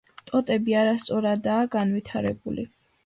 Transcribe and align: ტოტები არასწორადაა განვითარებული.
ტოტები 0.29 0.75
არასწორადაა 0.83 1.67
განვითარებული. 1.77 2.67